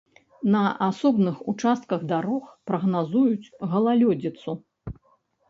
На 0.53 0.61
асобных 0.85 1.35
участках 1.53 2.01
дарог 2.13 2.49
прагназуюць 2.73 3.51
галалёдзіцу. 3.75 4.59